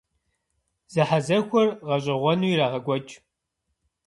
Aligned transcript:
Зэхьэзэхуэр 0.93 1.67
гъэщӀэгъуэну 1.87 2.49
ирагъэкӀуэкӀ. 2.51 3.15